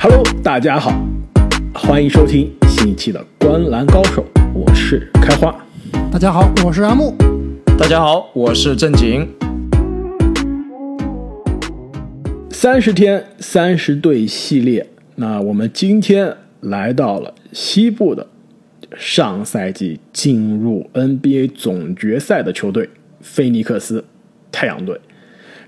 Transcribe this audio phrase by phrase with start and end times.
[0.00, 0.92] Hello，大家好，
[1.74, 4.24] 欢迎收听新一期的《观篮高手》，
[4.54, 5.52] 我是开花。
[6.12, 7.16] 大家好，我是阿木。
[7.76, 9.28] 大家好，我是正经。
[12.48, 18.24] 三十天三十队系列，那我们今天来到了西部的
[18.96, 22.88] 上赛季进入 NBA 总决赛的球队——
[23.20, 24.04] 菲尼克斯
[24.52, 25.00] 太阳队。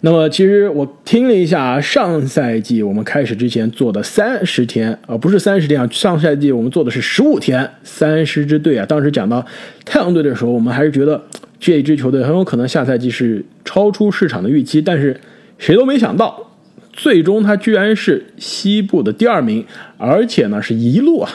[0.03, 8.87] 那么，其实我听了一下，上赛季我们开始之前做的三十天啊，不是三十天啊，上赛季我们做的是十五天，三十支队啊。
[8.87, 9.45] 当时讲到
[9.85, 11.23] 太阳队的时候，我们还是觉得
[11.59, 15.21] 这一支球队很有可能下赛季是超出市场的预期，但是
[15.59, 16.51] 谁都没想到，
[16.95, 19.63] 最终他居然是西部的第二名，
[19.99, 21.30] 而且呢是一路啊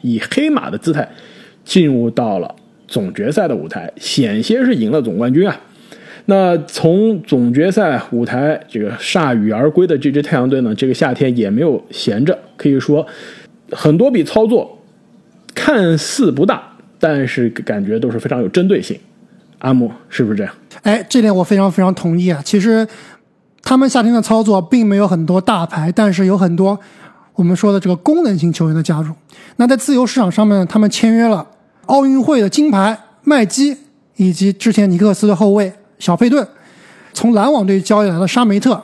[0.00, 1.06] 以黑马的姿态
[1.62, 2.54] 进入到了
[2.86, 5.60] 总决赛的舞台，险些是赢了总冠军啊。
[6.30, 13.06] 那从总决赛舞台这个铩羽而归的这支太阳队呢，这个夏天也没有闲着，可以说
[13.72, 14.78] 很多笔操作
[15.54, 16.62] 看似不大，
[16.98, 18.94] 但是感觉都是非常有针对性。
[19.60, 20.54] 阿木是不是这样？
[20.82, 22.42] 哎，这点我非常非常同意啊。
[22.44, 22.86] 其实
[23.62, 26.78] 他们夏天的操作并没有很多大牌，但是有很多
[27.36, 29.14] 我们说的这个功能性球员的加入。
[29.56, 31.48] 那在自由市场上面，他们签约了
[31.86, 33.78] 奥运会的金牌麦基，
[34.16, 35.72] 以及之前尼克斯的后卫。
[35.98, 36.46] 小佩顿
[37.12, 38.80] 从篮网队交易来了沙梅特，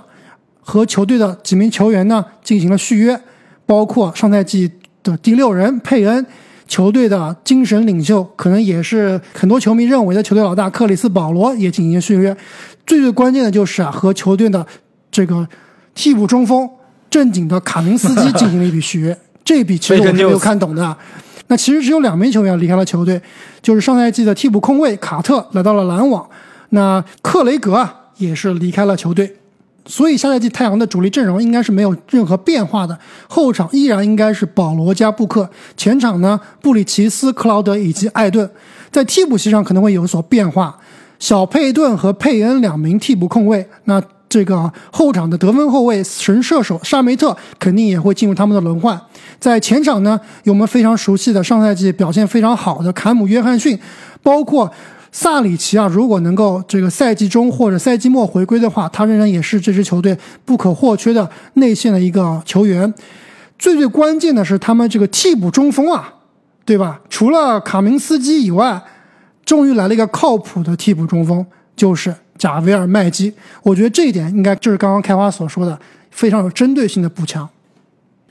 [0.60, 3.20] 和球队的几名球员呢进行了续约，
[3.64, 4.70] 包括上赛季
[5.02, 6.26] 的第六人佩恩，
[6.66, 12.36] 球队的精神领袖，可能也是很多球迷认为的球队老大克里斯保罗也进行续约。
[12.86, 14.66] 最最关键的就是啊，和球队的
[15.10, 15.46] 这个
[15.94, 16.68] 替补中锋
[17.08, 20.96] 正经的卡明斯基进行了一笔续约， 这笔其实我是没有看懂的。
[21.46, 23.20] 那其实只有两名球员离开了球队，
[23.62, 26.26] 就是上赛季的替补控卫卡特来到了篮网。
[26.74, 29.36] 那克雷格啊也是离开了球队，
[29.86, 32.98] 所以下赛季太阳的主力阵容应该是没有任何变化的，
[33.28, 38.50] 后场依然应该是保罗加布克，前场呢布里奇斯、克劳德以及艾顿，
[38.90, 40.76] 在替补席上可能会有所变化，
[41.20, 49.00] 小佩顿和佩恩两名替补控卫，那这个后场的得分后卫神射手沙梅特肯定也会进入他们的轮换，
[49.38, 53.78] 在前场呢有我们非常熟悉的上赛季表现非常好的坎姆约翰逊，
[54.24, 54.68] 包括。
[55.16, 62.92] 萨里奇啊，如果能够这个赛季中或者赛季末回归的话，他仍然也是这支球队不可或缺的内线的一个球员。
[63.56, 66.12] 最最关键的是他们这个替补中锋啊，
[66.64, 67.00] 对吧？
[67.08, 68.82] 除了卡明斯基以外，
[69.44, 71.46] 终于来了一个靠谱的替补中锋，
[71.76, 73.32] 就是贾维尔麦基。
[73.62, 75.78] 我觉得这一点应该就是刚刚开花所说的
[76.10, 77.48] 非常有针对性的补强。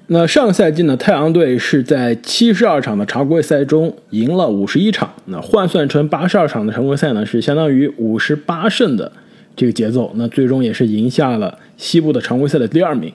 [0.08, 9.10] 那上赛季呢，太阳队是在七十二场的常规赛中赢了五十一场，那换算成八十二场的常规赛呢，是相当于五十八胜的
[9.56, 10.12] 这个节奏。
[10.16, 13.12] 那最终也是赢下了西部的常规赛的第二名。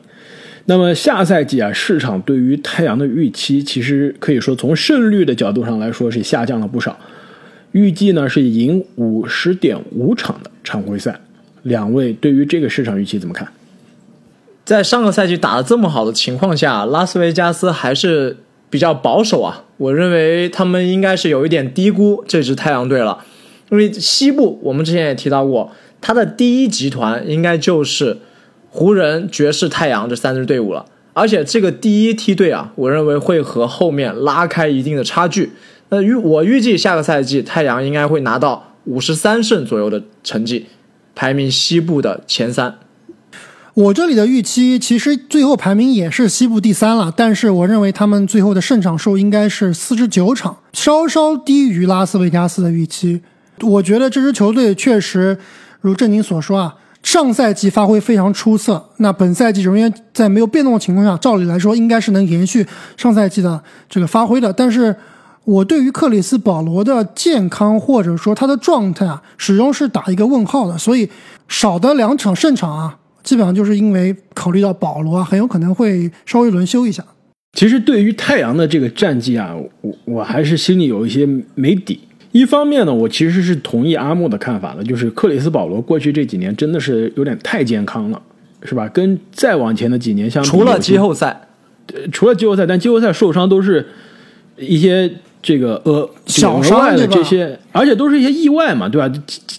[0.64, 6.98] 那么下赛季啊，市场对于太阳的预期，其实可以说从胜率的角度上来说是下降了不少。
[7.72, 11.20] 预计呢是赢五十点五场的常规赛。
[11.64, 13.46] 两位对于这个市场预期怎么看？
[14.68, 18.36] 在上个赛季打得这么好的情况下，拉斯维加斯还是
[18.68, 19.64] 比较保守啊。
[19.78, 23.24] 我认为他们应该是有一点低估这支太阳队了，
[23.70, 28.18] 因为西部我们之前也提到过，他的第一集团应该就是
[28.68, 30.84] 湖人、爵士、太阳这三支队伍了。
[31.14, 35.52] 而且这个第一梯队啊，我认为会和后面拉开一定的差距。
[35.88, 40.66] 那预我预计下个赛季太阳应该会拿到五十三胜左右的成绩，
[41.14, 42.78] 排名西部的前三。
[43.78, 53.22] 我这里的预期其实最后排名也是西部第三了，但是我认为他们最后的胜场数应该是四十九场，稍稍低于拉斯维加斯的预期。
[53.60, 55.38] 我觉得这支球队确实
[55.80, 56.74] 如正经所说啊，
[57.04, 64.52] 上赛季发挥非常出色，那本赛季仍然在没有变动的情况下，照理来说应该是能延续上赛季的这个发挥的。
[64.52, 64.96] 但是
[65.44, 71.08] 我对于克里斯保罗的健康或者说他的状态啊，始终是打一个问号的，所以
[71.46, 72.96] 少的两场胜场啊。
[73.22, 77.04] 基本上就是因为考虑到保罗啊，很有可能会稍微轮休一下。
[77.54, 81.98] 其实对于太阳的这个战绩啊，我我还是心里有一些没底。
[82.30, 88.20] 一方面呢，我其实是同意阿木的看法的，就是克里斯保罗过去这几年真的是有点太健康了，
[88.62, 88.86] 是吧？
[88.88, 91.48] 跟再往前的几年相比，除了季后赛，
[92.12, 93.84] 除了季后赛，但季后赛受伤都是
[94.58, 95.10] 一些
[95.42, 99.10] 这个呃小伤的这些，而且都是一些意外嘛，对吧？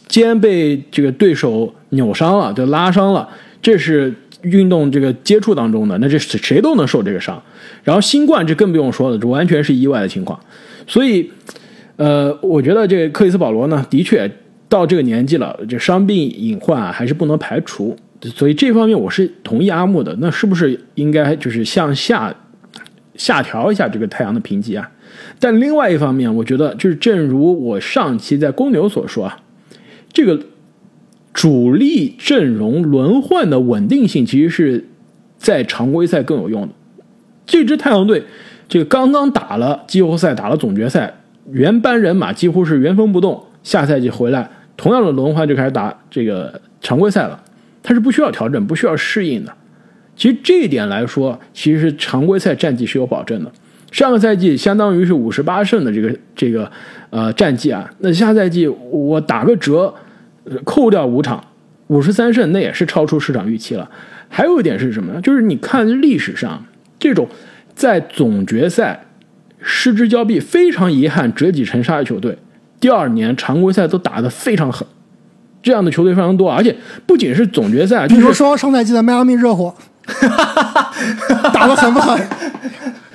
[0.08, 3.28] 肩被这个对手扭伤了，就拉伤了。
[3.62, 7.42] 这是运动这个接触当中的，那这谁都能受这个伤。
[7.84, 10.40] 然后新冠这更不用说了，这完全是意外的情况。
[10.88, 11.30] 所以，
[11.98, 14.30] 呃，我觉得这个克里斯保罗呢，的确
[14.68, 17.96] 到这个年纪了，这伤病隐患，还是不能排除。
[18.22, 20.16] 所以这方面我是同意阿木的。
[20.20, 22.34] 那是不是应该就是向下
[23.16, 24.90] 下调一下这个太阳的评级啊？
[25.40, 29.38] 但另外一方面，我觉得就是正如我上期在公牛所说啊，
[30.12, 30.40] 这个
[31.34, 34.88] 主力阵容轮换的稳定性其实是
[35.38, 36.70] 在常规赛更有用的。
[37.46, 38.24] 这支太阳队，
[38.68, 41.14] 这个刚刚打了季后赛，打了总决赛，
[41.52, 47.42] 原班人马几乎是原封不动，下赛季回来，同样的轮换就开始打这个常规赛了。
[47.82, 49.54] 它是不需要调整、不需要适应的。
[50.16, 53.52] 其实这一点来说，其实常规赛战绩是有保证的。
[53.92, 56.70] 上个赛季相当于是五十八胜的这个这个
[57.10, 59.92] 呃战绩啊，那下赛季我打个折，
[60.64, 61.44] 扣掉五场，
[61.88, 63.90] 五十三胜，那也是超出市场预期了。
[64.28, 65.22] 还有一点是什么呢？
[65.22, 66.64] 就是你看历史上
[67.00, 67.28] 这种
[67.74, 69.06] 在总决赛
[69.62, 72.38] 失之交臂、非常遗憾折戟沉沙的球队，
[72.80, 74.88] 第二年常规赛都打得非常狠。
[75.62, 76.74] 这样的球队非常多，而且
[77.06, 79.76] 不仅是总决赛，比如说上赛季的迈阿密热火，
[81.54, 82.18] 打得很不狠？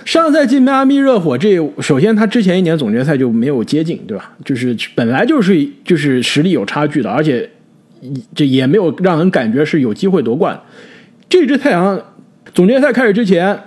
[0.05, 4.33] 上赛季迈阿密热火，这首先他之前一年总决赛就没有接近，对吧？
[4.45, 7.49] 就是本来就是就是实力有差距的，而且
[8.35, 10.61] 这也没有让人感觉是有机会夺冠。
[11.29, 12.01] 这支太阳
[12.53, 13.59] 总决赛开始之前，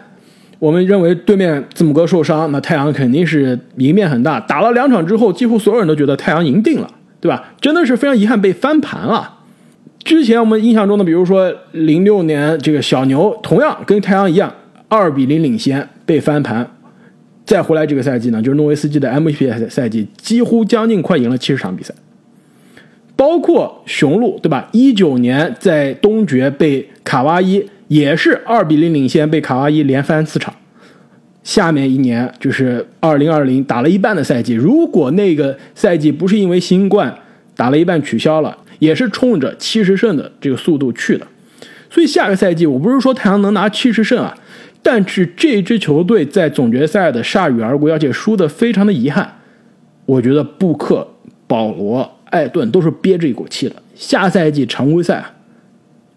[0.60, 4.40] 我们认为对面字母哥受伤，那太阳肯定是赢面很大。
[4.40, 6.90] 打了两场之后，几乎所有人都觉得太阳赢定了。
[7.20, 7.52] 对吧？
[7.60, 9.40] 真的是非常遗憾被翻盘了。
[10.04, 14.54] 之前我们印象中的，比如说零六年这个小牛，同样跟太阳一样，
[14.88, 16.68] 二比零领先被翻盘，
[17.46, 21.94] 再回来这个赛季呢，就是诺维斯基的 MVP 赛季，几乎将近快赢了七十场比赛。
[23.16, 24.70] 包括雄鹿，对吧？
[24.72, 30.56] 一九年在东决被卡哇伊也是二比零领先，被卡哇伊连翻四场。
[31.44, 37.14] 下面一年就是二零二零打了一半的赛季，如果那个赛季不是因为新冠
[37.56, 41.26] 打了一半取消了，也是冲着七十胜的这个速度去的。
[41.90, 44.38] 所以下个赛季我不是说太阳能拿七十胜啊，
[44.90, 49.30] 但是这支球队在总决赛的铩羽而归，而且输的非常的遗憾。
[50.06, 51.06] 我觉得布克、
[51.46, 55.22] 保罗、艾顿都是憋着一口气的，下赛季常规赛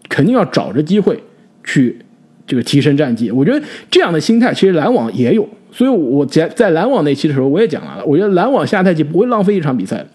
[0.07, 1.21] 肯定要找着机会
[1.65, 1.99] 去。
[2.47, 10.05] 这个提升战绩，我觉得这样的心态其实篮网也有，所以我在在篮网那期的时候我也讲了，我觉得篮网下赛季不会浪费一场比赛，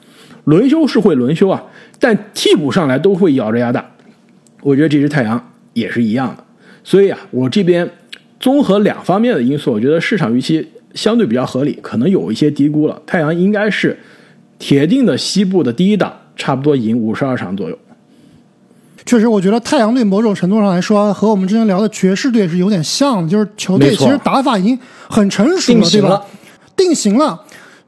[0.44, 1.62] 轮休是会轮休啊，
[2.00, 3.86] 但替补上来都会咬着牙打。
[4.62, 6.44] 我觉得这支太阳也是一样的，
[6.82, 7.88] 所以啊，我这边
[8.46, 10.64] 综合两方面的因素，我觉得市场预期
[10.94, 13.02] 相对比较合理，可能有一些低估了。
[13.04, 13.98] 太阳应该是
[14.56, 17.76] 铁定的西部的第一档，差不多赢五十二场左右。
[19.04, 24.78] 确实，我觉得太阳队某种程度上来说，和我们之前聊的爵士队是有点像的，就是球队其实打法已经
[25.10, 26.24] 很成熟了，对吧？
[26.76, 27.42] 定型了，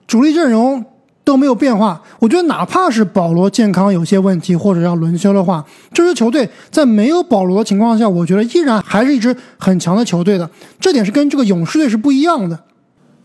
[0.09, 0.85] 主力阵容
[1.29, 2.03] 都没有变化。
[2.19, 10.49] 我觉得哪怕是保罗健康有些问题，或者要轮休的话，这支球队在没有保罗的情况下，我觉得依然还是一支很强的球队的。
[10.81, 12.59] 这点是跟这个勇士队是不一样的，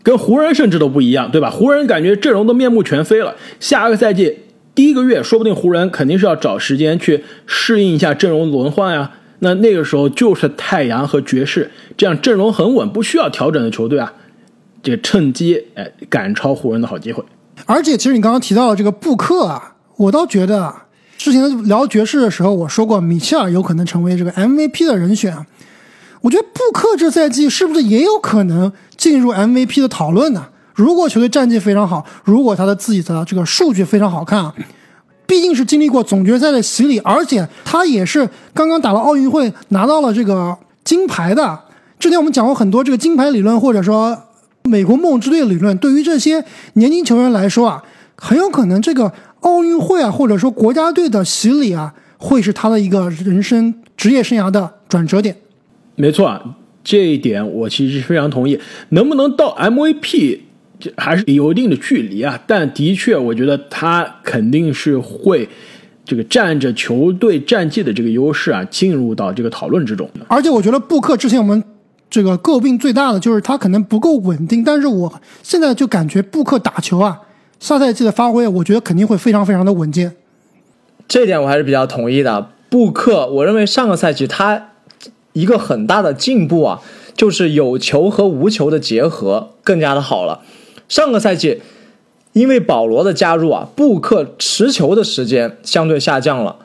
[0.02, 1.48] 跟湖人甚至都不一样，对吧？
[1.48, 4.40] 湖人感觉阵容都面目全非了，下个赛季。
[4.74, 9.10] 第一个月，说不定湖人肯定是要找时间去适应一下阵容轮换呀。
[9.38, 14.12] 那那个时候就是太阳和爵士这样阵容很稳、不需要调整的球队啊，
[14.82, 17.24] 这个趁机哎赶超湖人的好机会。
[17.66, 20.74] 而且，其实你刚刚提到了这个布克啊，我倒觉得，
[21.16, 25.46] 之前聊爵士的时候我说过，米切尔有可能成为这个 MVP 的人选。
[26.20, 30.46] 我觉得布克这赛季是不是也有可能进入 MVP 的讨论呢？
[30.74, 34.54] 如果球队战绩非常好，如果他的自己的这个数据非常好看啊，
[35.26, 41.60] 毕竟是经历过总决赛的洗礼，而且他也是刚刚打了奥运会拿到了这个金牌的。
[41.98, 44.18] 之前我们讲过很多这个金牌理论，或者说
[44.66, 46.42] 美国梦之队理论，对于这些
[46.72, 47.84] 年轻球员来说啊，
[48.16, 55.36] 很有可能这个奥运会啊，或者说国家队的洗礼啊，会是他的一个人生职业生涯的转折点。
[55.96, 58.58] 没错，这一点我其实非常同意。
[58.88, 60.40] 能不能到 MVP？
[60.96, 65.46] 还是有一定的距离啊，但的确，我觉得他肯定是会
[66.06, 70.08] 这个占着球队战绩的这个优势啊，进入到这个讨论之中。
[70.26, 71.62] 而且，我觉得布克之前我们
[72.14, 77.22] 这个诟病最大的就是他可能不够稳定，但是我现在就感觉布克打球啊，
[77.58, 80.14] 下赛季的发挥，我觉得肯定会非常非常的稳健。
[81.08, 82.50] 这点我还是比较同意的。
[82.70, 84.68] 布克，我认为上个赛季他
[85.32, 86.80] 一个很大的进步啊，
[87.16, 90.42] 就是有球和无球的结合更加的好了。
[90.88, 91.62] 上个赛季，
[92.32, 96.58] 因为保罗的加入啊，布克持球的时间相对下降了，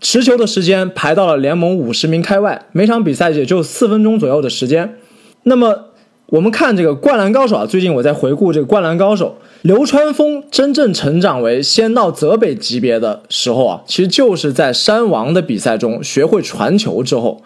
[0.00, 4.96] 持球的时间排到了联盟五十名开外，每场比赛也就四分钟左右的时间。
[5.42, 5.86] 那么
[6.26, 17.42] 我们看这个《灌篮高手》啊，最近我在回顾这个《灌篮高手》，流川枫真正成长为仙道泽北级别的时候啊，其实就是在山王的比赛中学会传球之后。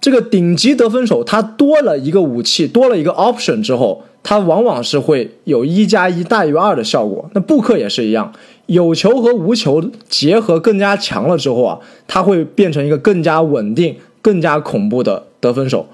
[0.00, 7.30] 这个顶级得分手，他多了一个武器，多了一个 option 之后，他往往是会有一加一大于二的效果。
[7.34, 8.32] 那布克也是一样，
[8.66, 15.88] 有球和无球结合更加强了之后啊，他会变成一个更加稳定、更加恐怖的得分手。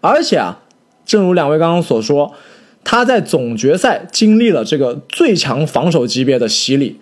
[0.00, 0.60] 而且啊，
[1.04, 2.32] 正如两位刚刚所说，
[2.82, 6.98] 他在总决赛经历了这个最强防守级别的洗礼，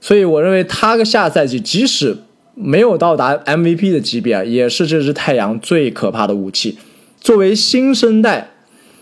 [0.00, 2.18] 所以我认为他个下赛季即使。
[2.62, 6.76] 没有到达 MVP 的级别啊，也是这支太阳最可怕的武器。
[7.18, 8.50] 作为新生代，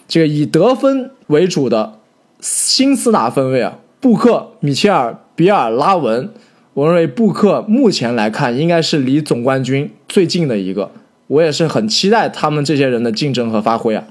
[0.07, 1.99] 这个以得分为主的
[2.39, 6.31] 新四大分位啊，布克、米切尔、比尔、拉文，
[6.75, 10.91] 我认为布克目前来看应该是离总冠军最近的一个。
[11.29, 14.03] 我也是很期待他们这些人的竞争和发挥啊。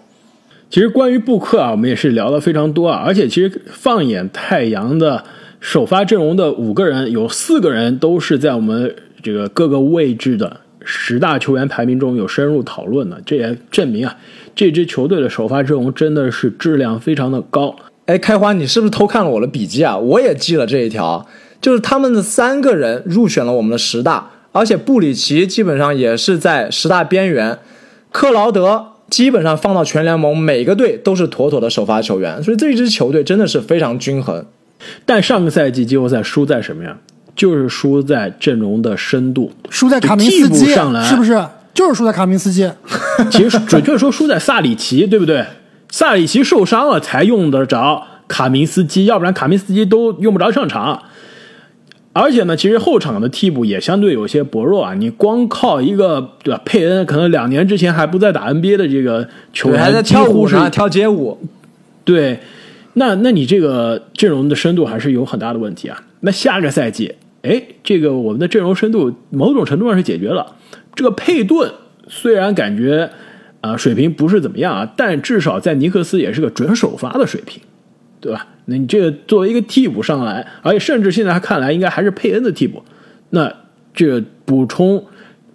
[0.70, 5.26] 其实关于布克啊，我们也是聊了非常多啊，而且其实放眼太阳的
[5.60, 8.96] 首发阵容的五个人，有四个人都是在我们。
[9.22, 14.16] 这个各个位置的十大球员排名中有深入讨论的，这也证明啊，
[14.56, 17.76] 这支球队的首发阵容真的是质量非常的高。
[18.08, 19.98] 哎，开花，你是不是偷看了我的笔记啊？
[19.98, 21.28] 我也记了这一条，
[21.62, 27.60] 就是他们的三个人入选了我们的十大，而且布里奇基本上也是在十大边缘，
[28.12, 34.46] 克劳德基本上放到全联盟每个队都是妥妥的首发球员，所以这一支球队真的是非常均衡。
[35.06, 36.98] 但上个赛季季后赛输在什么呀？
[37.36, 41.40] 就是输在阵容的深度，输在卡明斯基上来是不是？
[41.74, 42.72] 就是输在卡明斯基。
[43.30, 45.46] 其实准确说输在萨里奇，对不对？
[45.90, 51.04] 萨里奇受伤了才用得着卡明斯基，要不然卡明斯基都用不着上场。
[52.14, 54.96] 而且呢，其实后场的替补也相对有些薄弱啊。
[54.96, 56.60] 你光靠一个对吧？
[56.66, 61.38] 佩恩可能两年之前还不在打 NBA 的这个球员，还在跳舞呢，跳街舞。
[62.04, 62.40] 对，
[62.94, 66.02] 那那你这个阵容的深度还是有很大的问题啊。
[66.22, 67.14] 那下个赛季。
[67.44, 70.56] 哎，这个我们的阵容深度某种程度上是解决了。
[70.96, 71.72] 这个佩顿
[72.08, 73.10] 虽然感觉
[73.62, 77.62] 啊水平不是怎么样啊，但至少在尼克斯也是个准首发的水平，
[78.20, 78.48] 对吧？
[78.66, 82.84] 那你这个作为一个替补上来，而且甚至现在看来应该还是佩恩的替补，
[83.30, 83.54] 那
[83.94, 85.04] 这补充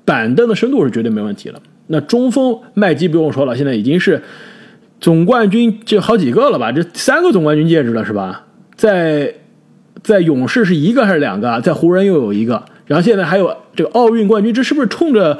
[0.05, 1.61] 板凳的深度是绝对没问题了。
[1.89, 4.23] 那中锋麦基不用说了，现在已经是
[5.01, 6.73] 总冠军就好几个了吧？
[6.73, 8.47] 这三个总冠军戒指了是吧？
[8.77, 9.35] 在。
[10.03, 11.61] 在勇士是一个还是两个？
[11.61, 15.39] 在湖人又有一个，然后现在还有这个奥运冠军，这是不是冲着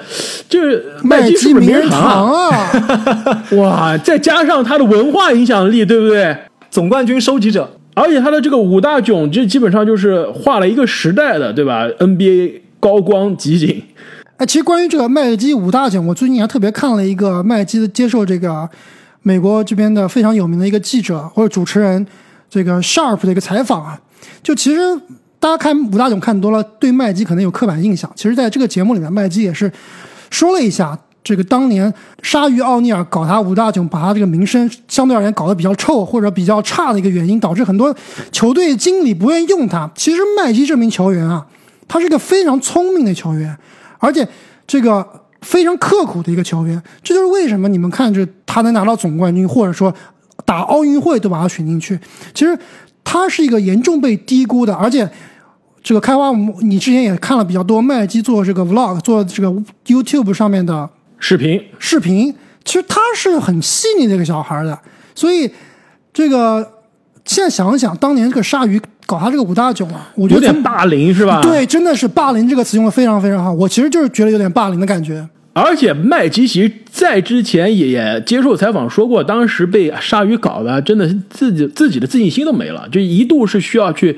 [0.49, 3.45] 这麦基是不是名人堂啊？
[3.59, 3.99] 哇！
[3.99, 6.37] 再加上他的文化影响力，对不对？
[6.71, 13.83] 总冠军收集者，而且他的这个五大囧，这基本上就是画了一个时代的，对吧？NBA 高光集锦。
[14.39, 18.69] 哎，其实关于这个麦基五大囧，我最近还特别看了一个麦基的接受这个
[19.23, 22.07] 美国这边的非常有名的一个记者或者主持人
[22.49, 24.01] 这个 Sharp 的一个采访啊。
[24.43, 24.81] 就其实
[25.43, 28.09] 大家看武大囧看多了，对麦基可能有刻板印象。
[28.15, 29.69] 其实，在这个节目里面，麦基也是
[30.31, 37.93] 说了一下，这个当年鲨鱼奥尼尔搞他武大囧，把他这个名声相对而言搞得比较臭或者比较差的一个原因，导致很多
[38.31, 39.91] 球队经理不愿意用他。
[39.97, 41.45] 其实麦基这名球员啊，
[41.89, 43.59] 他是个非常聪明的球员，
[43.99, 44.25] 而且
[44.65, 45.05] 这个
[45.41, 46.81] 非常刻苦的一个球员。
[47.03, 49.93] 这就是为什么你们看着他能拿到总冠军，或者说
[50.45, 51.99] 打奥运会都把他选进去。
[52.33, 52.57] 其实。
[53.05, 55.07] 他是一个严重被低估的，而且
[55.83, 59.53] 这个开花，你之前也看了比较多麦基做这个 vlog，做这个
[59.87, 61.61] YouTube 上面的视频。
[61.79, 62.33] 视频
[62.65, 64.79] 其实他是很细腻的一个小孩的，
[65.15, 65.51] 所以
[66.13, 66.65] 这个
[67.25, 71.41] 现在想想，当年这个鲨鱼搞他这个五大囧啊，我觉得有点霸凌是吧？
[71.43, 75.27] 对，真的是霸凌这个词用的非常非常好，我其实就是觉得有点霸凌的感觉。
[75.55, 84.17] 而且麦基其实在之前也也接受采访说过，当时被鲨鱼搞的，真的是自己自己的自信心都没了，就一度是需要去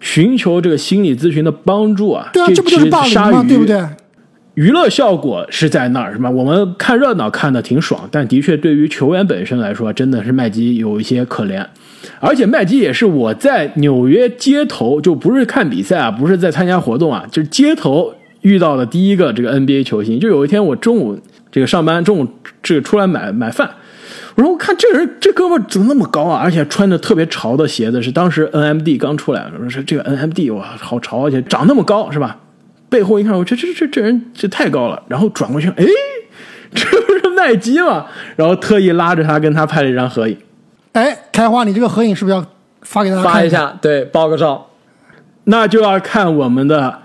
[0.00, 2.30] 寻求这个心理咨询的帮助啊。
[2.32, 3.44] 对啊，这不就是霸凌吗？
[3.46, 3.80] 对不对？
[4.54, 6.28] 娱乐效果是在那儿，是吧？
[6.28, 11.64] 我们看热闹看的挺爽，但的确对于球员本身来说，真的是麦基有一些可怜。
[12.18, 18.12] 而且麦基也是我在纽约街头，就不是看比赛啊，不是在参加活动啊，就是街头。
[18.42, 21.20] 遇到的第一个这个 NBA 球星，就有一天我中午
[21.52, 22.26] 这个上班，中午
[22.62, 23.68] 这个出来买买饭，
[24.40, 32.38] 我说我看这人这哥们怎么那么高啊，而且穿着特别潮的鞋子，是当时 NMD 刚出来，我说这个 NMD 哇好潮，而且长那么高是吧？
[32.88, 35.84] 背后一看，我这这这这人这太高了，然后转过去，哎，
[36.74, 38.06] 这不是麦基吗？
[38.36, 40.38] 然后特意拉着他跟他拍了一张合影。
[40.92, 42.42] 哎，开花，你这个合影是不是要
[42.80, 43.76] 发给大家发一下？
[43.82, 44.68] 对，爆个照。
[45.44, 47.00] 那就要看我们的。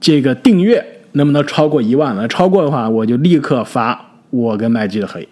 [0.00, 2.28] 这个订阅能不能超过一万了？
[2.28, 5.26] 超过的话，我就立刻发我跟麦基的合影。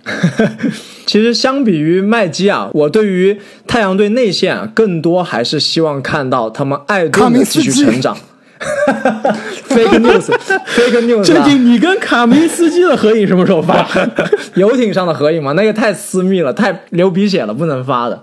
[1.07, 8.17] 其实相比于麦基啊，我对于太阳队内线啊，更多还是希望看到他们艾顿的继续成长。
[9.69, 11.25] fake news，fake news。
[11.25, 13.85] 最近你跟卡明斯基的合影什么时候发？
[14.55, 15.51] 游艇上的合影吗？
[15.55, 18.21] 那个太私密了，太流鼻血了，不能发的，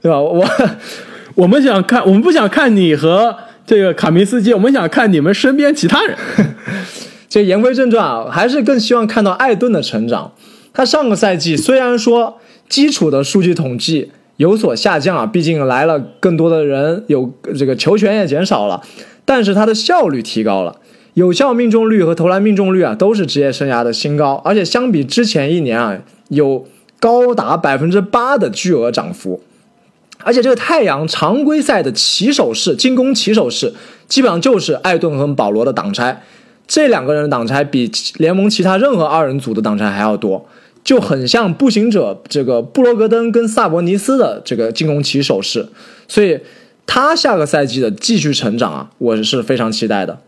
[0.00, 0.20] 对吧？
[0.20, 0.48] 我
[1.34, 6.16] 我们想看，我们不想看你和这个卡明斯基，我们想看你们身边其他人。
[7.34, 10.30] 这言归正传啊，还是更希望看到艾顿的成长。
[10.72, 12.38] 他上个赛季虽然说
[12.68, 18.80] 基础的数据统计有所下降啊，毕竟来了更多的人，有这个球权也减少了。
[19.24, 20.76] 但是他的效率提高了，
[21.14, 25.98] 有效命中率和投篮命中率啊都是职业生涯的新高，而且相比之前一年啊
[26.28, 26.64] 有
[27.00, 29.42] 高达百分之八的巨额涨幅，
[30.22, 33.74] 而且这个太阳常规赛的起手式进攻起手式
[34.06, 36.22] 基本上就是艾顿和保罗的挡拆，
[36.66, 40.48] 这两个人的挡拆比联盟其他任何二人组的挡拆还要多，
[40.82, 45.68] 就很像步行者这个布罗格登跟萨博尼斯的这个进攻起手式，
[46.08, 46.40] 所以。
[46.86, 50.20] 他下个赛季的继续成长啊，我是非常期待的。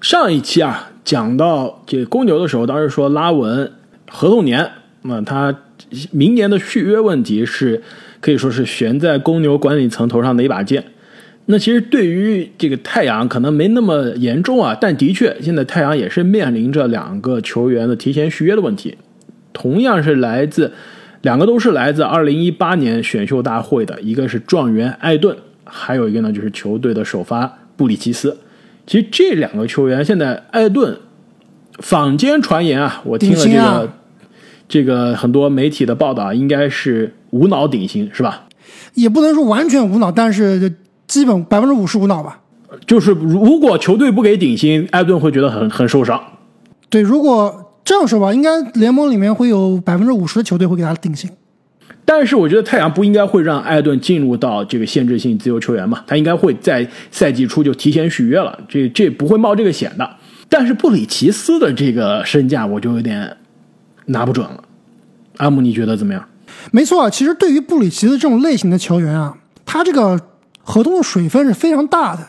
[0.00, 3.72] 上一期啊，讲到这公牛的时候，当时说拉文
[4.08, 4.70] 合同年，
[5.02, 5.52] 那他
[6.12, 7.82] 明年的续约问题是
[8.20, 10.84] 可以说是悬在公牛管理层头上的一把剑。
[11.50, 18.98] 那其实对于这个太阳可能没那么严重啊，但的确现在太阳也是面临着两个球员的提前续约的问题，
[19.54, 20.70] 同样是来自
[21.22, 25.34] 两个都是来自二零一八年选秀大会的，一个是状元艾顿。
[25.64, 28.36] 还有一个呢，就是球队的首发布里奇斯。
[28.86, 30.98] 其实这两个球员现在，艾顿
[31.78, 33.92] 坊间传言啊，我听了这个
[34.68, 38.46] 这个很多媒体的报道，应该是无脑顶薪，是吧？
[38.94, 40.74] 也不能说完全无脑，但是
[41.08, 42.40] 基本百分之五十无脑吧。
[42.86, 46.22] 就是如果球队不给顶薪，艾顿会觉得很很受伤。
[46.88, 51.28] 对，如果这样说吧，应该联盟里面会有百分之五十的球队会给他顶薪。
[52.04, 60.08] 但是我觉得太阳不应该会让艾顿进入到这个限制性自由球员嘛，他应该会在赛季初就提前续约了，这这不会冒这个险的。
[60.48, 63.36] 但是布里奇斯的这个身价我就有点
[64.06, 64.64] 拿不准了。
[65.36, 66.26] 阿姆，你觉得怎么样？
[66.70, 70.18] 没错，其实对于布里奇斯这种类型的球员啊，他这个
[70.68, 72.20] 合同的水分是非常大的。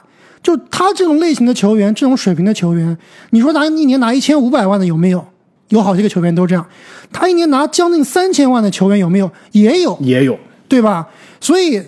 [0.42, 2.98] 就他这种类型的球员，这种水平的球员，
[3.32, 5.26] 你说拿一年拿一千五百万的有没有？
[5.68, 6.66] 有好几个球员都这样，
[7.12, 9.30] 他一年拿将近三千万的球员有没有？
[9.52, 11.08] 也有，也有，对吧？
[11.42, 11.80] 所以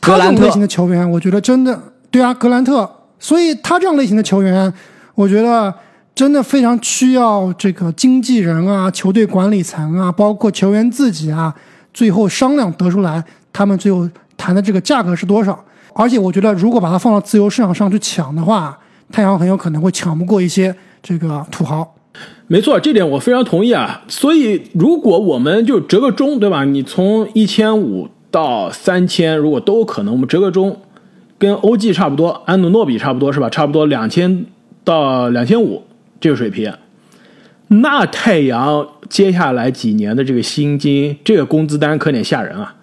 [0.00, 2.90] 他这种类型的球员，我觉得真的对啊，格兰特。
[3.18, 4.70] 所以他这样类型的球员，
[5.14, 5.72] 我觉得
[6.14, 11.54] 真的非常需要这个经纪人啊、球队管理层啊，包括球员自己啊，
[11.94, 15.64] 最后商量得出来，他们最后谈的这个价格是多少。
[15.94, 18.78] 而且我觉得，如果把它放到自由市场上去抢的话，
[19.10, 21.94] 太阳很有可能会抢不过一些这个土豪。
[22.46, 24.02] 没错，这点我非常同意啊。
[24.08, 26.64] 所以，如果我们就折个中，对吧？
[26.64, 30.80] 你从一千五到三千，如果都有可能，我们折个中，
[31.38, 33.48] 跟欧 G 差不多，安努诺比差不多，是吧？
[33.48, 34.46] 差不多两千
[34.82, 35.84] 到两千五
[36.20, 36.72] 这个水平。
[37.68, 42.74] 那太阳接下来几年的这个薪金，这个工资单可点吓人啊，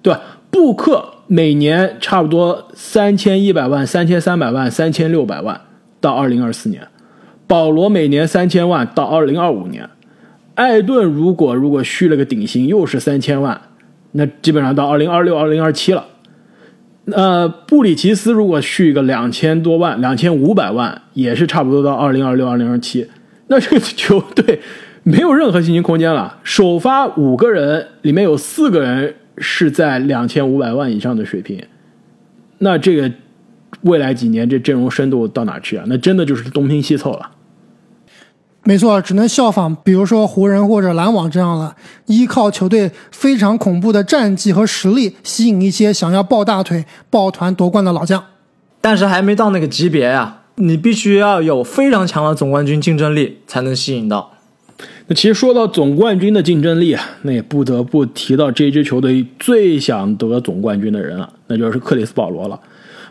[0.00, 0.20] 对吧？
[0.50, 5.60] 布克每年差不多三千一百万、三千三百万、三千六百万，
[6.00, 6.88] 到二零二四年。
[7.46, 9.88] 保罗每年三千万到二零二五年，
[10.54, 13.60] 艾顿如果如果续了个顶薪又是三千万，
[14.12, 16.06] 那基本上到二零二六二零二七了。
[17.12, 23.06] 呃，布里奇斯如果续个两千多万两千五百万，也是差不多到二零二六二零二七。
[23.46, 24.60] 那这个球队
[25.02, 26.38] 没有任何薪金空间了。
[26.42, 31.62] 首发五个人里面有四个人是在两千五百万以上的水平，
[32.58, 33.10] 那这个
[33.82, 35.84] 未来几年这阵容深度到哪去啊？
[35.86, 37.30] 那真的就是东拼西凑了。
[38.64, 41.74] 没错，只能效仿，比如说湖人或者篮网这样了，
[42.06, 48.22] 依靠球队非常恐怖的战绩和实力，吸引一些想要抱大腿、抱团夺冠的老将。
[48.80, 54.32] 但是还没到那个级别呀，你必须要有非常强的总冠军竞争力，才能吸引到。
[55.06, 62.60] 那其实说到总冠军的竞争力啊，那也不得不提到这支球队最想得总冠军的人了，那就是克里斯保罗了。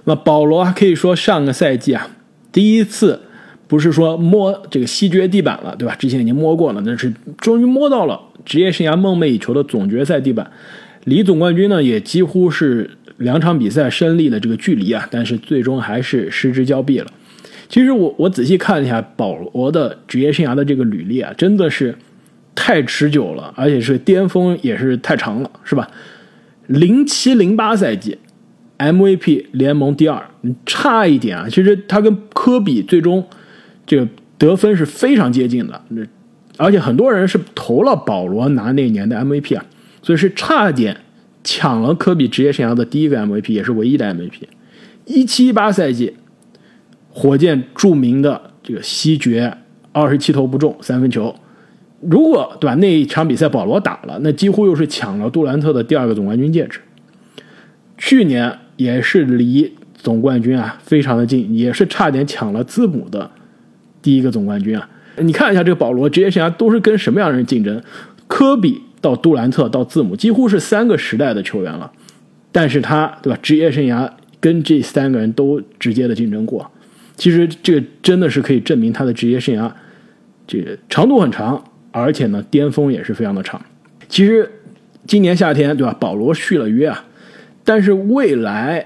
[0.06, 2.10] 那保罗可以说上个赛季啊，
[2.52, 3.22] 第一次。
[3.70, 5.94] 不是说摸这个西决地板了，对吧？
[5.96, 10.50] 之前已经摸过了，那是终于摸到了职业生涯梦寐以求的总决赛地板，
[11.04, 17.08] 离总冠军呢也几乎是两场比赛胜利的这个距离啊，但是最终还是失之交臂了。
[17.70, 21.96] 其实我我仔细看了一下保罗的职业生涯的这个履历啊，真的是
[22.56, 25.90] 太持久了，而且是巅峰也是太长了，是吧？
[26.68, 28.18] 零七零八赛季
[28.78, 30.30] MVP 联盟第二，
[30.66, 33.26] 差一点啊，其实他跟科比最终。
[33.90, 34.06] 这个
[34.38, 35.82] 得分是非常接近的，
[36.58, 39.66] 而且很多人是投了保罗拿那年的 MVP 啊，
[40.02, 40.98] 所以是差点
[41.42, 44.42] 抢了科比职业生涯的第一个 MVP，也是唯一的 MVP。
[45.06, 46.18] 一七一八赛季，
[47.20, 49.52] 火箭著名的这个西决
[49.92, 51.34] 二十七投不中三分球，
[52.00, 56.80] 如果对吧那一场比赛保罗打了，那几乎又是抢了杜兰特的第二个总冠军戒指。
[57.98, 63.32] 去年也是离总冠军啊非常的近，也是差点抢了字母的
[64.04, 64.88] 第一个总冠军啊。
[65.18, 67.82] 你看一下这个保罗职业生涯都是跟什么样的人竞争？
[68.28, 71.92] 科比到杜兰特到字母，几乎是三个时代的球员了。
[72.52, 73.40] 但是他对吧？
[73.42, 74.08] 职业生涯
[74.40, 76.70] 跟这三个人都直接的竞争过。
[77.18, 79.70] 其实这个真的是可以证明他的职业生涯
[80.48, 83.60] 这个长度很长，而且呢巅峰也是非常的长。
[84.08, 84.50] 其实
[85.06, 85.94] 今年夏天对吧？
[86.00, 87.04] 保罗续了约啊，
[87.66, 88.86] 但是未来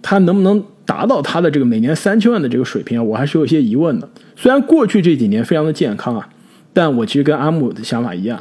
[0.00, 3.02] 他能不能达到他的这个每年三千万的这个水平啊？
[3.02, 4.08] 我还是有一些疑问的。
[4.36, 6.28] 虽然过去这几年非常的健康啊，
[6.72, 8.40] 但我其实跟阿木的想法一样，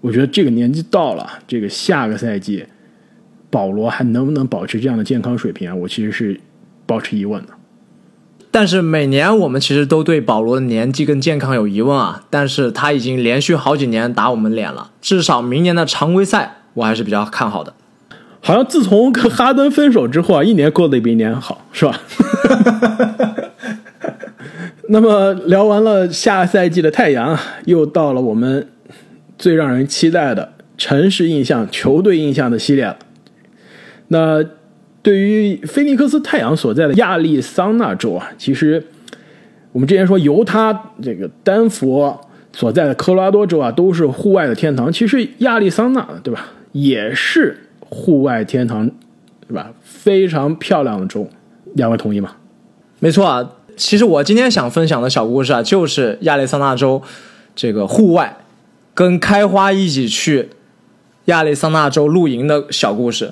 [0.00, 2.64] 我觉得这个年纪到了，这个下个赛季
[3.50, 5.74] 保罗还能不能保持这样的健康水平啊？
[5.74, 6.40] 我其实是
[6.86, 7.52] 保持疑问的。
[8.58, 17.74] 但是每年我们其实都对保罗的年纪跟健康有疑问啊，但是他已经连续好几年打我们脸了，至少明年的常规赛我还是比较看好的。
[18.40, 22.00] 好像自从跟哈登分手之后啊，一年过得比一年好，是吧？
[24.88, 28.66] 那么聊完了下赛季的太阳，又到了我们
[29.36, 32.96] 最让人期待的城市印象、球队印象的系列了。
[34.08, 34.42] 那
[35.06, 38.84] 对于菲尼克斯太阳所在的亚利桑那州啊，其实
[39.70, 42.20] 我们之前说犹他、这个丹佛
[42.52, 44.92] 所在的科罗拉多州啊，都是户外的天堂。
[44.92, 48.90] 其实亚利桑那，对吧，也是户外天堂，
[49.46, 49.70] 对吧？
[49.80, 51.30] 非常漂亮的州，
[51.74, 52.32] 两位同意吗？
[52.98, 53.48] 没错啊。
[53.76, 57.00] 其实我今天想分享的小故事啊，就是亚利桑那州
[57.54, 58.38] 这个户外
[58.92, 60.48] 跟开花一起去
[61.26, 63.30] 亚利桑那州露营的小故事。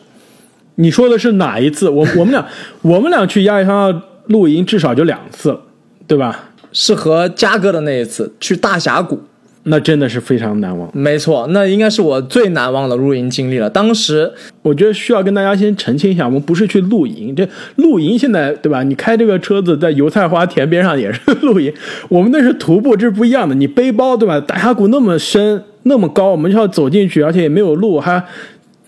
[0.76, 1.88] 你说的是哪一次？
[1.88, 2.46] 我我们俩
[2.82, 5.60] 我们俩去亚利桑那露营至少就两次了，
[6.06, 6.50] 对吧？
[6.72, 9.20] 是和嘉哥的那一次去大峡谷。
[9.66, 13.70] 那真的是非常难忘，没错，那应该是我最难忘的露营经历了。
[13.70, 18.82] 当时我觉得需要跟大家先澄清一下，我们不是去露营，这露营现在对吧？
[18.82, 21.72] 你开这个车子在油菜花田边上也是露营，
[22.10, 23.54] 我们那是徒步，这是不一样的。
[23.54, 24.38] 你背包对吧？
[24.38, 28.22] 大峡谷那么深那么高，我们就要走进去，而且也没有路，还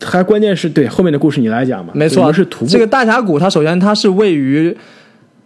[0.01, 1.93] 还关键是对后面的故事你来讲嘛？
[1.95, 2.71] 没错，是徒步。
[2.71, 4.77] 这个大峡谷它首先它是位于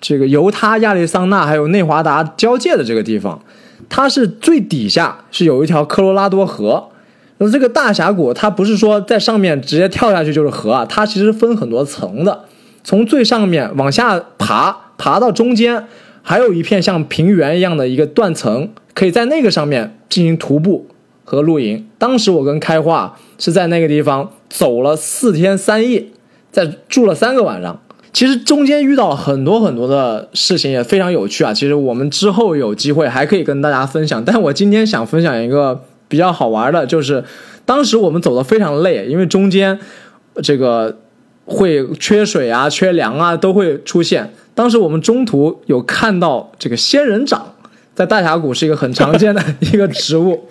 [0.01, 3.41] 这个犹他、亚利桑那还有内华达交界的这个地方。
[3.89, 6.89] 它是最底下是有一条科罗拉多河，
[7.39, 12.45] 那这个大峡谷它不是说在上面直接跳下去就是河啊，它其实分很多层的，
[12.85, 15.87] 从最上面往下爬，爬到中间，
[16.23, 20.87] 还有一片像平原一样的一个断层，可以在那个上面进行徒步
[21.25, 21.87] 和露营。
[21.99, 26.05] 当时我跟开化是在那个地方走了四天三夜，
[26.53, 27.81] 在住了三个晚上。
[28.13, 31.55] 其实中间遇到了很多很多的事情，也非常有趣啊。
[31.55, 34.23] 其实我们之后有机会还可以跟大家分享。
[34.25, 37.25] 但我今天想分享一个比较好玩的，就是
[37.65, 39.79] 当时我们走的非常累，因为中间
[40.43, 40.99] 这个
[41.45, 44.33] 会缺水啊、缺粮啊都会出现。
[44.57, 47.55] 当时我们中途有看到这个仙人掌，
[47.95, 50.49] 在大峡谷是一个很常见的一个植物。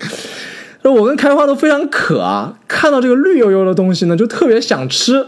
[0.82, 5.26] 那我跟开花都非常渴啊，看到这个绿油油的东西呢，就特别想吃。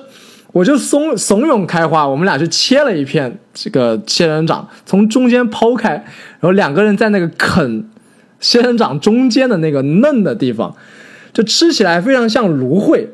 [0.53, 7.89] 我就怂怂恿开花，我们俩去切了一片这个仙人掌，从中间剖开，然后两个人在那个啃
[8.41, 10.75] 仙人掌中间的那个嫩的地方，
[11.31, 13.07] 就吃起来非常像芦荟。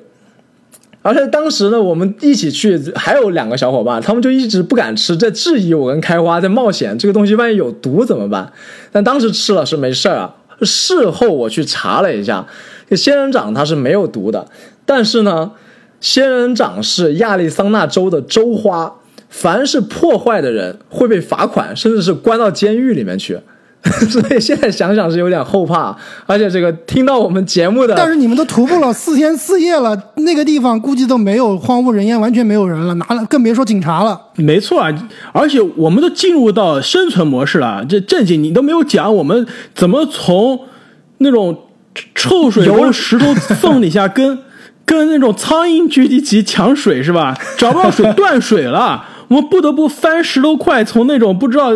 [1.04, 8.52] 而且当时呢，我们一起去还有两个小伙伴，他们就一直不敢吃，在质疑我跟开花，在冒险，这个东西万一有毒怎么办？
[8.91, 10.37] 但当时吃了是没事儿啊。
[10.62, 12.48] 事后我去查了一下，
[12.91, 14.48] 仙人掌它是没有毒的，
[14.86, 15.52] 但是呢。
[16.00, 18.98] 仙人掌是亚利桑那州的州花，
[19.30, 23.39] 凡是破坏的人会被罚款，甚至是关到监狱里面去。
[24.10, 25.95] 所以现在想想是有点后怕，
[26.26, 34.19] 而且这个听到我们节目的，但是你们都徒步了四天四夜了，那个地方估计都没有荒无人烟，完全没有人了，拿了更别说警察了。
[34.36, 34.91] 没错啊，
[35.32, 37.86] 而且我们都进入到生存模式了。
[37.88, 40.60] 这正经你都没有讲，我们怎么从
[41.19, 41.58] 那种
[42.13, 44.38] 臭水沟石头缝底下跟。
[44.88, 47.38] 跟那种苍蝇聚集集抢水是吧？
[47.58, 51.73] 找不到水断水了， 我们不得不翻石头块从那种不知道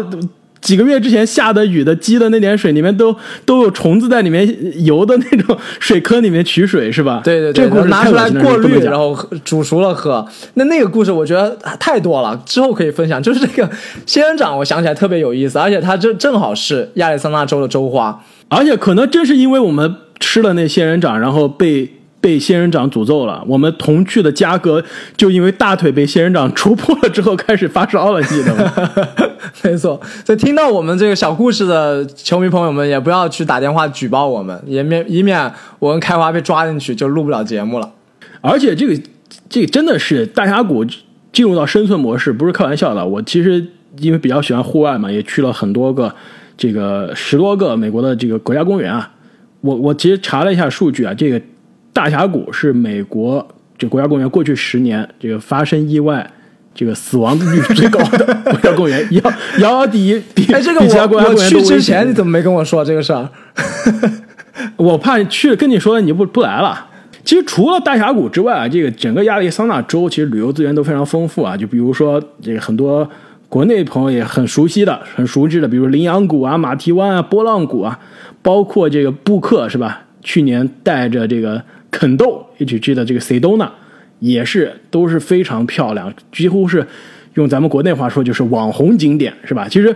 [0.62, 4.48] 几个月之前下的雨的积的那点水里面都都有虫子在里面
[4.86, 7.22] 游的那种水坑里面取水是吧？
[7.24, 10.26] 对对对，这个故事拿出来过滤，然后煮熟了喝。
[10.54, 13.22] 那那个故事我觉得太多了，之后可以分享。
[13.22, 13.70] 就是这个
[14.06, 18.24] 仙人掌，我想起来特别有意思，而且它这正好是亚利桑那州的州花。
[18.48, 21.90] 而且可能正是因为我们吃了那仙人掌，然后被
[22.22, 23.44] 被仙人掌诅咒了。
[23.48, 24.82] 我们同去的嘉哥
[25.18, 28.72] 就因为大腿被仙人掌戳破了之后开始发烧了，记得吗？
[29.64, 37.92] 没错，所以听到我们这个小故事的球迷朋友们，也不要去打电话举报我们，以免以免我跟开花被抓进去就录不了节目了。
[38.40, 39.02] 而且这个
[39.50, 40.86] 这个真的是大峡谷
[41.34, 43.06] 进入到生存模式，不是开玩笑的。
[43.06, 43.66] 我其实
[43.98, 46.14] 因为比较喜欢户外嘛，也去了很多个
[46.56, 49.12] 这个十多个美国的这个国家公园啊。
[49.62, 51.40] 我我其实查了一下数据啊，这个
[51.94, 56.30] 大峡谷是美国这国家公园过去十年这个发生意外。
[56.74, 59.22] 这个死亡率最高的 国家公园，遥
[59.60, 63.28] 遥遥第一，比哎，这个我去之前你怎么没跟我说这个事儿？
[64.78, 66.88] 我怕去了跟你说了你就不不来了。
[67.26, 71.58] 其实除了大峡谷之外啊，这个整个亚利桑那州其实旅游资源都非常丰富啊。
[71.58, 73.06] 就比如说这个很多
[73.50, 78.00] 国内朋友也很熟悉的、很熟知的，比如羚羊谷啊、马蹄湾啊、波浪谷啊，
[78.42, 80.04] 包括这个布克是吧？
[80.24, 83.70] 去年带着这个肯豆，H G 的这个 Sedona，
[84.20, 86.88] 也是都是非常漂亮，几乎是
[87.36, 89.68] 用咱们国内话说就是网红景点是吧？
[89.70, 89.96] 其实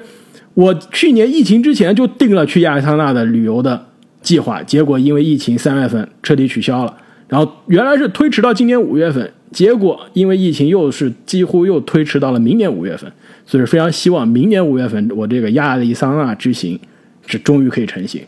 [0.54, 3.88] 我去年疫情之前就定了去亚利桑那的旅游的
[4.22, 6.98] 计划，结果因为疫情三月份彻底取消了。
[7.28, 13.12] 然后原来是推迟到今年五月份，结果因为疫情又是几乎又推迟到了明年五月份，
[13.46, 16.80] 所以非常希望明年五月份我这个亚利桑那之行
[17.26, 18.22] 是终于可以成行。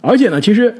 [0.00, 0.72] 而且呢，其实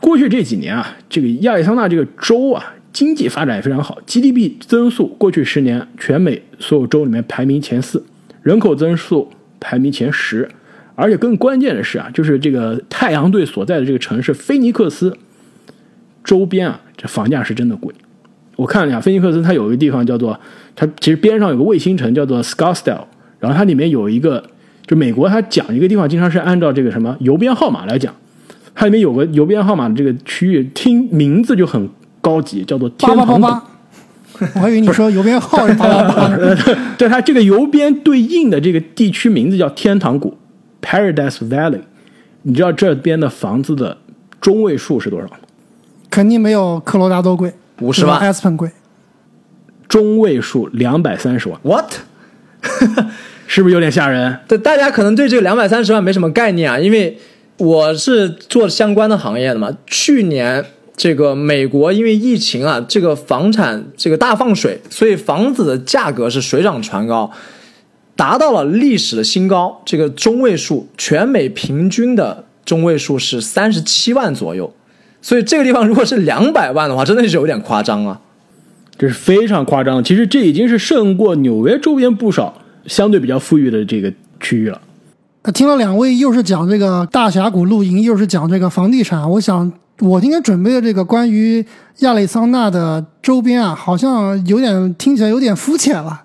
[0.00, 8.04] 过去这几年啊，这个亚利桑那这个州啊，经济发展也非常好，GDP 增速过去十年全美所有州里面排名前四，
[8.42, 9.30] 人口增速
[9.60, 10.48] 排名前十，
[10.94, 15.16] 而且更关键的是啊，就是这个太阳队所在的这个城市菲尼克斯
[16.22, 17.94] 周边啊，这房价是真的贵。
[18.56, 20.38] 我看了一下，菲尼克斯它有一个地方叫做，
[20.76, 23.04] 它其实边上有个卫星城叫做 Scottsdale，
[23.40, 24.44] 然后它里面有一个，
[24.86, 28.14] 就美国它讲一个地方经常是按照这个什么邮编号码来讲，
[28.74, 31.88] 它里面有个邮编号码的这个区域，听名字就很
[32.20, 33.64] 高级，叫做天堂八，
[34.56, 36.36] 我还以为你说邮编号是八八八
[36.98, 40.36] 对它这个邮编对应的这个地区名字叫天堂谷
[40.82, 41.80] （Paradise Valley）。
[42.42, 43.96] 你知道这边的房子的
[44.40, 45.36] 中位数是多少吗？
[46.10, 48.70] 肯定没有科罗拉多贵，五十万，Aspen 贵。
[49.88, 51.92] 中位数两百三十万，What？
[53.46, 54.38] 是不是有点吓人？
[54.48, 57.16] 对，大家可能对这个两百三十万没什么概念啊，因为
[57.56, 59.76] 我是做相关的行业的嘛。
[59.86, 60.64] 去年
[60.96, 67.30] 这个美国因为疫情啊，这个房产这个大放水，所以房子的价格是水涨船高，
[68.16, 69.82] 达到了历史的新高。
[69.84, 74.72] 这个中位数，全美平均的中位数是三十七万左右，
[75.22, 78.20] 所以这个地方如果是两百万的话，真的是有点夸张啊。
[78.96, 80.02] 这是非常夸张。
[80.04, 84.80] 其实这已经是胜过纽约周边不少相对比较富裕的这个区域了。
[85.52, 91.64] 听了两位又是讲这个大峡谷露营，又是讲这个房地产，我想我今天准备的这个关于
[91.98, 96.22] 亚利桑那的周边啊，好像有点听起来有点肤浅了。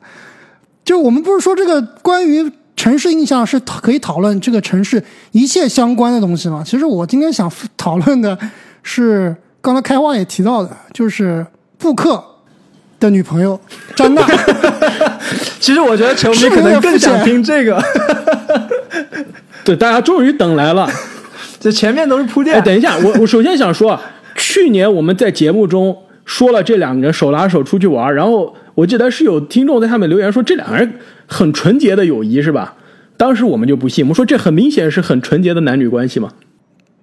[0.85, 6.63] 就我们不是说这个关于城市印象是可以讨论这个城市一切相关的东西吗？
[6.65, 8.37] 其实我今天想讨论的
[8.81, 11.45] 是刚才开花也提到的，就是
[11.77, 12.23] 布克
[12.99, 13.59] 的女朋友
[13.95, 14.25] 张娜。
[15.59, 17.81] 其实我觉得球迷是不是可能更想听这个，
[19.63, 20.89] 对，大家终于等来了。
[21.59, 22.63] 这前面都是铺哎，垫。
[22.63, 24.01] 等一下，我我首先想说，啊，
[24.35, 30.93] 去年我们在节目中说了这两个人手拉手出去玩，然后我记得是有听众在下面留言说这两个人
[31.27, 32.73] 很纯洁的友谊是吧？
[33.17, 36.29] 当时我们就不信，我们说这很明显是很纯洁的男女关系嘛。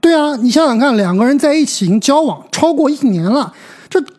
[0.00, 3.52] 对啊，你想想看，两个人在一起已经交往超过一年了，这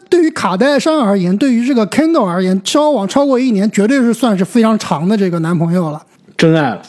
[0.09, 6.01] 对于卡戴珊而言，对于这个 Kendall 而言，交往超过一年，绝对是算是非常长的这个男朋友了。
[6.37, 6.81] 真爱了，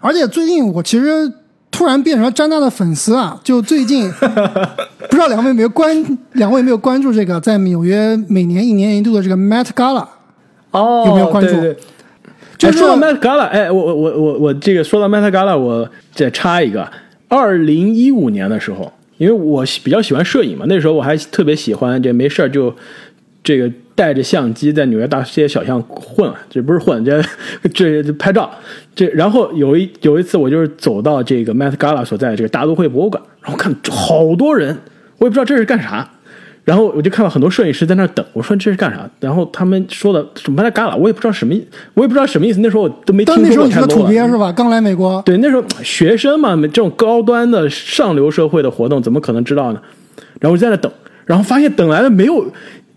[0.00, 1.30] 而且最近我其实
[1.70, 4.10] 突然变成了詹娜的粉丝啊，就最近
[5.08, 10.06] 不知道两位有没有关，两位有没有关注这个在纽约每年一年一度的这个 Met Gala？
[10.70, 11.76] 哦，有没有关注对
[12.58, 16.90] 对说到 Met Gala，哎，我我我我我这个说到 Met Gala，我再插一个，
[17.28, 22.74] 二零一五年的时候，因为我比较喜欢摄影嘛，那时候我还特别喜欢这没事儿就
[23.44, 27.22] 这个带着相机在纽约大街小巷混啊，这不是混，这
[27.74, 28.50] 这 这拍照。
[28.94, 34.74] 这然后有一有一次我就是走到这个 Met Gala 所在的这个大都会博物馆，然后看好多人，
[35.18, 36.10] 我也不知道这是干啥。
[36.64, 39.08] 然后我就看到很多摄影师在那儿等，我说这是干啥？
[39.18, 42.60] 然后他们说的什么来干了，我也不知道什么意，我也不知道什么意思。
[42.60, 44.06] 那时候我都没听但那时候你是个土。
[44.06, 44.52] 鳖是吧？
[44.52, 49.80] 刚来美国，对，那时候学生嘛，这种高端的上流社会的活动，怎么可能知道呢？
[50.38, 50.92] 然后我就在那等，
[51.24, 52.44] 然后发现等来了没有，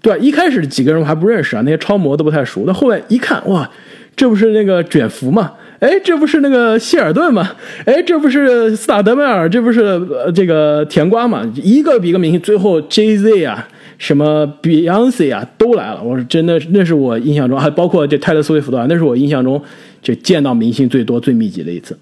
[0.02, 0.18] 对吧？
[0.20, 2.64] 一开始几个人我还不认识啊，那些超模都不太熟。
[2.68, 3.70] 那后来一看，哇，
[4.16, 5.52] 这不是那个卷福嘛？
[5.84, 7.46] 哎，这不是那个谢尔顿吗？
[7.86, 9.50] 哎，这不是斯塔德迈尔？
[9.50, 11.44] 这不是呃这个甜瓜吗？
[11.56, 13.68] 一个比一个明星，最后 Jay Z 啊，
[13.98, 16.02] 什么 Beyonce 啊都来了。
[16.02, 19.62] 我说真的，那是我印象中，还包括这泰勒·斯威夫特，那是我印象中
[20.02, 21.98] 就见到明星最多、最密集的一次。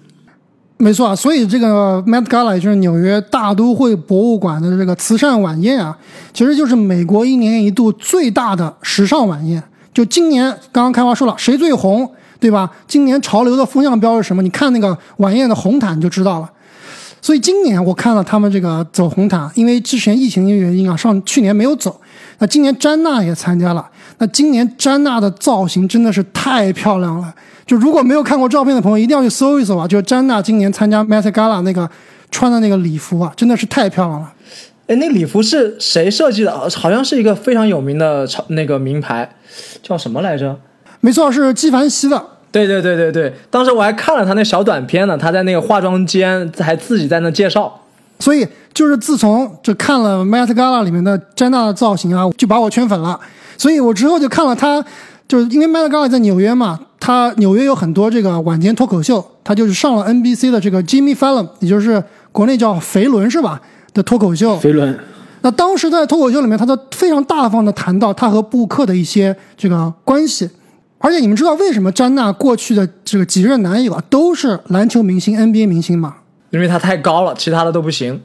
[0.76, 1.16] 没错啊。
[1.16, 5.98] 所以这个 Met Gala 就是纽约大都会博物馆的这个慈善晚宴啊，
[6.32, 9.60] 其实就是美国一年一度最大的时尚晚宴。
[9.92, 12.08] 就今年刚刚开花说了，谁最红，
[12.42, 12.68] 对吧？
[12.88, 14.42] 今年潮流的风向标是什么？
[14.42, 16.50] 你看那个晚宴的红毯你就知道了。
[17.20, 22.00] 所以今年我看了他们这个走红毯，因为之前疫情的原因啊，上去年没有走。
[22.38, 23.88] 那今年詹娜也参加了。
[24.18, 27.32] 那今年詹娜的造型真的是太漂亮了，
[27.64, 29.86] 就如果没有看过照片的朋友，一定要去搜一搜啊！
[29.86, 31.88] 就是詹娜今年参加 Met Gala 那个
[32.32, 34.32] 穿的那个礼服啊，真的是太漂亮了。
[34.88, 36.52] 哎，那礼服是谁设计的？
[36.52, 39.36] 呃好像是一个非常有名的潮那个名牌，
[39.80, 40.58] 叫什么来着？
[40.98, 42.20] 没错，是纪梵希的。
[42.52, 47.80] 对对对对对，当时我还看了他那小短片呢，他在那个化妆间还自己在那介绍。
[48.20, 53.18] 所以就是自从就看了 Met Gala 里面的詹娜的造型啊，就把我圈粉了。
[53.58, 54.84] 所以我之后就看了他，
[55.26, 63.60] 就是因为 Met Gala 在纽约嘛，他纽约有很多这个晚间脱口秀，他就是上了 NBC 的这个 Jimmy Fallon，也就是国内叫肥伦是吧
[63.92, 64.56] 的脱口秀。
[64.58, 64.96] 肥伦，
[65.40, 70.48] 那当时在脱口秀里面，他都非常大方的谈到他和布克的一些这个关系，
[71.02, 76.14] 而且你们知道为什么詹娜过去的这个几任男友啊都是篮球明星、NBA 明星吗？
[76.50, 78.22] 因为他太高了，其他的都不行。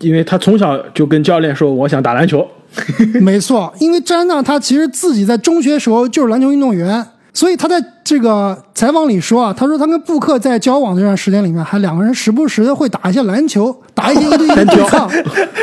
[0.00, 2.44] 因为他从小就跟教练说，我想打篮球。
[3.20, 15.08] 没错，因为詹娜她其实自己在中学时候就是篮球运动员，所以她在这个采访里说啊，她说她跟布克在交往这段时间里面，还两个人时不时的会打一些篮球， 打一些一对一的对抗。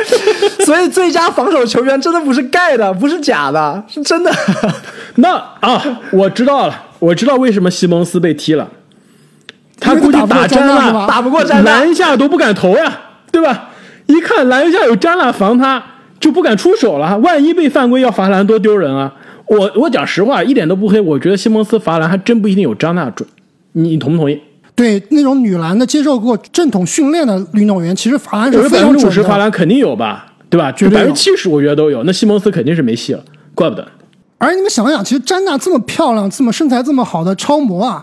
[0.64, 4.32] 所以最佳防守球员真的不是盖的，不是假的，是真的。
[5.20, 8.68] 那啊，我知道了，我知道为什么西蒙斯被踢了。
[9.78, 13.00] 他估计打不过詹詹娜娜是吧打不过詹娜篮下都不敢投呀，
[13.32, 13.70] 对吧？
[14.06, 15.82] 一看篮下有詹娜防他，
[16.18, 17.16] 就不敢出手了。
[17.18, 19.14] 万一被犯规要罚篮，多丢人啊！
[19.46, 21.00] 我我讲实话，一点都不黑。
[21.00, 23.28] 我觉得西蒙斯罚篮还真不一定有詹娜准，
[23.72, 24.40] 你你同不同意？
[24.74, 29.22] 对那种女篮的接受过正统训练的运动员，其实罚篮我觉得是非百分之五十。
[29.22, 30.70] 罚篮肯定有吧，对吧？
[30.72, 32.02] 绝对有百分之七十我觉得都有。
[32.04, 33.22] 那西蒙斯肯定是没戏了，
[33.54, 33.86] 怪不得。
[34.42, 38.02] 而你们想想，其实詹娜这么漂亮、这么身材这么好的超模啊，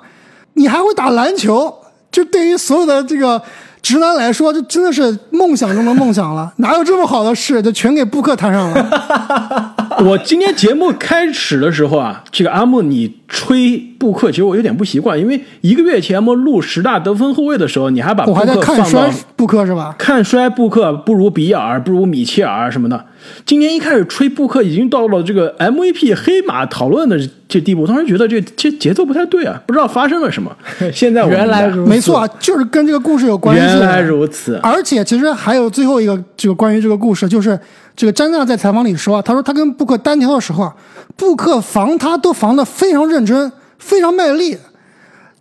[0.53, 1.73] 你还会打篮球，
[2.11, 3.41] 就对于所有的这个
[3.81, 6.53] 直男来说，这真的是梦想中的梦想了。
[6.57, 7.59] 哪有这么好的事？
[7.59, 9.73] 就全给布克摊上了。
[10.05, 19.95] 我今天节目开始的时候啊，这个阿木你吹布克，其实我有点不习惯，因为一个月前我们录十大得分后卫的时候，你还把布克放看衰到布克是吧？
[19.97, 23.05] 看衰布克不如比尔，不如米切尔什么的。
[23.45, 30.55] 今天一开始吹布克，已经到了这个 MVP 黑马讨论的这地步，当时觉得这这节奏不太对啊，不知道发生了什么。
[30.93, 33.61] 现在我原来如此没错啊，就是跟这个故事有关系。
[33.61, 34.55] 原来如此。
[34.63, 37.59] 而且其实还有最后一个这个关于这个故事，就是
[37.95, 40.73] 这个詹娜在采访里说啊，他说他跟布克单挑的时候啊，
[41.17, 44.55] 布克防他都防得非常认认真，非常卖力，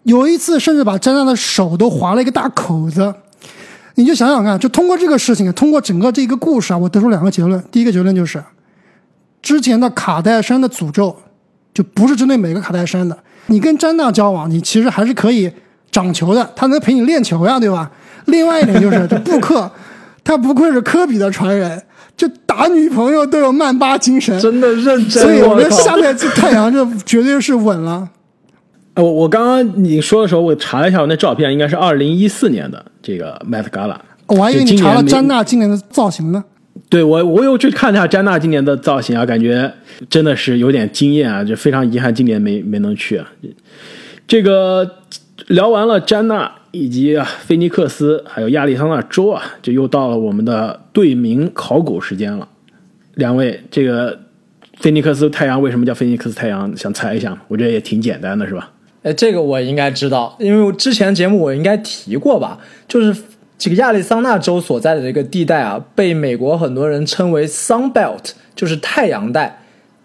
[0.04, 3.14] 有一次甚至把詹娜的手都划了一个大口子。
[3.96, 7.62] 你就想想看，就通过这个事情，通过整个这个故事啊，我得出两个结论。
[7.70, 8.42] 第一个结论就是，
[9.42, 11.14] 之前的卡戴珊的诅咒
[11.74, 13.16] 就不是针对每个卡戴珊的。
[13.46, 15.52] 你跟詹娜交往，你其实还是可以
[15.90, 17.90] 长球的，他能陪你练球呀，对吧？
[18.26, 19.70] 另外一点就是，这布克，
[20.24, 21.82] 他不愧是科比的传人，
[22.16, 25.22] 就打女朋友都有曼巴精神，真的认真。
[25.22, 28.08] 所以我觉得下面这太阳这绝对是稳了。
[28.94, 33.98] 呃我我刚刚你说的时候，我查了一下，我那照片应该是二零一四年的这个 Met Gala。
[34.28, 36.42] 我还以为你查了詹娜今年的造型呢。
[36.88, 39.70] 对我，我有去看一下詹娜今年的造型啊，感觉
[40.08, 43.30] 真的是有点惊艳啊，就非常遗憾今年没没能去啊。
[44.26, 44.90] 这个
[45.46, 52.48] 聊完了詹娜以及菲尼克斯，还有亚利桑那州啊，就又到了我们的队名考古时间了。
[53.14, 54.18] 两位，这个
[54.78, 56.76] 菲尼克斯太阳为什么叫菲尼克斯太阳？
[56.76, 57.38] 想猜一下？
[57.48, 58.72] 我觉得也挺简单的，是吧？
[59.04, 63.22] 哎，这个我应该知道，因为我之前节目我应该提过吧，就是
[63.56, 69.62] 这个亚利桑那州所在的这个地带啊，被美国很多人称为 Sun Belt，就是太阳带，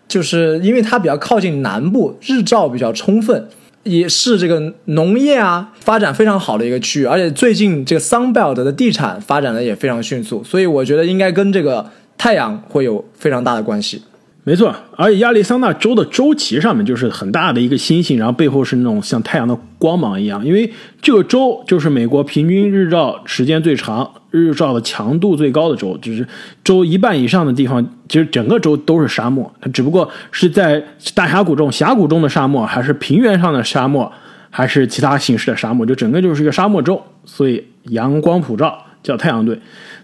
[0.08, 3.48] 就是因为它比较靠近南部，日照比较充分，
[3.84, 14.04] 也是这个农业啊发展非常好的一个区域，而且最近这个 Sun Belt 的地产发展的也非常迅速，所以我觉得应该跟这个太阳会有非常大的关系。
[14.44, 20.44] 没错，而且亚利桑那州的州旗上面就是很大的一个星星，然后背后是那种像太阳的光芒一样。
[20.44, 20.68] 因为
[21.00, 26.28] 这个州就是美国平均日照时间最长、日照的强度最高的州，就是
[26.64, 30.84] 州一半以上的地方，其实整个州都是沙漠，它只不过是在
[31.14, 34.12] 大峡谷中、峡谷中的沙漠，还是平原上的沙漠，
[34.50, 39.60] 还是其他形式的沙漠，就整个就是一个沙漠州，所以阳光普照，叫太阳队。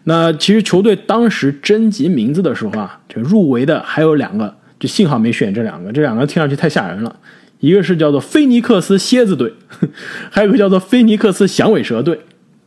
[0.10, 7.14] 那其实球队当时征集名字的时候啊，这入围的还有两个，就幸好没选这两个，这两个听上去太吓人了。
[7.60, 9.51] 一个是叫做菲尼克斯蝎子队，
[10.32, 12.18] 还有一个叫做菲尼克斯响尾蛇队，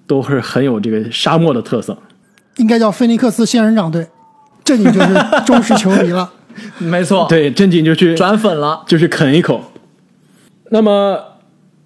[0.07, 1.97] 都是很有这个沙漠的特色。
[2.59, 4.07] 应该叫菲尼克斯仙人掌队，
[4.63, 5.15] 这你就是
[5.47, 6.31] 忠实球迷了。
[6.77, 9.73] 没错，对，正经就去转粉了，就去啃一口。
[10.71, 11.19] 那么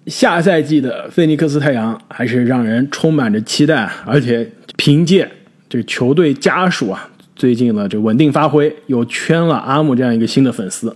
[0.07, 5.31] 下赛季的菲尼克斯太阳还是让人充满着期待，而且凭借。
[5.67, 10.95] 这个球队家属啊，最近呢这稳定发挥，又圈了阿木这样一个新的粉丝。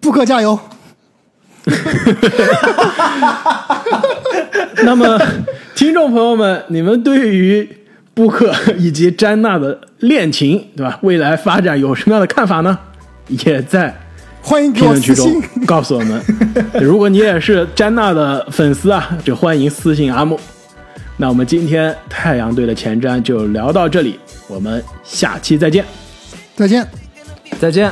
[0.00, 0.58] 布克加油！
[4.84, 5.18] 那么，
[5.74, 7.66] 听众朋友们，你们对于
[8.12, 10.98] 布克以及詹娜的恋情，对吧？
[11.02, 12.78] 未来发展有什么样的看法呢？
[13.28, 13.98] 也在
[14.42, 16.20] 欢迎评论区中告诉我们。
[16.82, 20.38] 如果你也是詹娜的粉丝啊，就欢迎私信阿木。
[21.24, 25.82] 那我们今天太阳队的前瞻就聊到这里，我们下期再见，
[26.54, 26.86] 再见，
[27.58, 27.90] 再见。